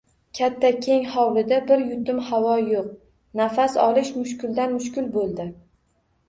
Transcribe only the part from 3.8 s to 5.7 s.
olish mushkuldan-mushkul bo`ldi